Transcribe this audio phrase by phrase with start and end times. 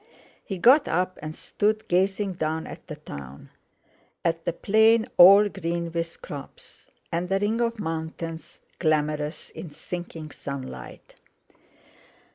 [0.43, 3.51] He got up, and stood gazing down at the town,
[4.25, 10.31] at the plain all green with crops, and the ring of mountains glamorous in sinking
[10.31, 11.13] sunlight.